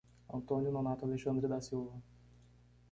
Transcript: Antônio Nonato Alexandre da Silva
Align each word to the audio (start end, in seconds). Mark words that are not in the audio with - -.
Antônio 0.33 0.71
Nonato 0.71 1.05
Alexandre 1.05 1.47
da 1.47 1.61
Silva 1.61 1.93